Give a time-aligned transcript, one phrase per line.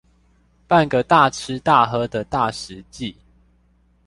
[0.67, 3.15] 辦個大吃大喝的大食祭